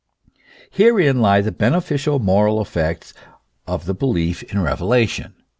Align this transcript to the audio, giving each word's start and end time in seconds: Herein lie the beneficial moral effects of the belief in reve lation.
Herein 0.71 1.21
lie 1.21 1.41
the 1.41 1.51
beneficial 1.51 2.17
moral 2.17 2.59
effects 2.59 3.13
of 3.67 3.85
the 3.85 3.93
belief 3.93 4.41
in 4.41 4.57
reve 4.57 4.79
lation. 4.79 5.33